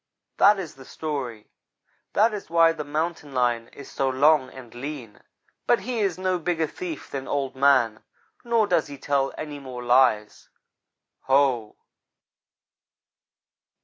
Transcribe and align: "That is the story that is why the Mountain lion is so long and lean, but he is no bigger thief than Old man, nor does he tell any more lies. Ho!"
"That 0.37 0.57
is 0.57 0.73
the 0.73 0.83
story 0.83 1.51
that 2.13 2.33
is 2.33 2.49
why 2.49 2.71
the 2.71 2.83
Mountain 2.83 3.35
lion 3.35 3.67
is 3.67 3.91
so 3.91 4.09
long 4.09 4.49
and 4.49 4.73
lean, 4.73 5.21
but 5.67 5.81
he 5.81 5.99
is 5.99 6.17
no 6.17 6.39
bigger 6.39 6.65
thief 6.65 7.11
than 7.11 7.27
Old 7.27 7.55
man, 7.55 8.01
nor 8.43 8.65
does 8.65 8.87
he 8.87 8.97
tell 8.97 9.31
any 9.37 9.59
more 9.59 9.83
lies. 9.83 10.49
Ho!" 11.25 11.75